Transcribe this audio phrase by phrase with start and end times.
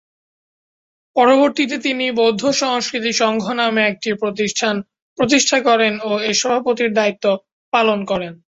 [1.15, 4.75] পরবর্তিতে তিনি ‘বৌদ্ধ সংস্কৃতি সঙ্ঘ’ নামে একটি প্রতিষ্ঠান
[5.17, 7.25] প্রতিষ্ঠা করেন ও এর সভাপতির দায়িত্ব
[7.73, 8.33] পালন করেন।